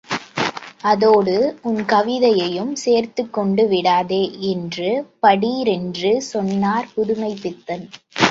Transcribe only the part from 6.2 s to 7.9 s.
சொன்னார் புதுமைப்பித்தன்.